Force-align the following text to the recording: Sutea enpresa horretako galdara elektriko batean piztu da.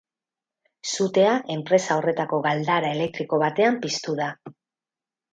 Sutea 0.93 1.33
enpresa 1.55 1.97
horretako 1.99 2.39
galdara 2.47 2.89
elektriko 2.97 3.39
batean 3.43 3.77
piztu 3.85 4.17
da. 4.21 4.31